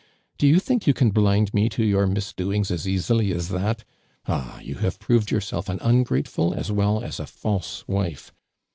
[0.39, 3.83] Po you think you can blind me to your misdoings as easily as that!
[4.25, 8.33] Ah, you have i)roved yourself an un grateful as well as a false wife.